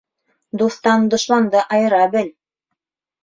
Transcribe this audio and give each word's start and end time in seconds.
Дуҫтан 0.61 1.03
дошманды 1.13 1.61
айыра 1.77 2.01
бел. 2.17 2.31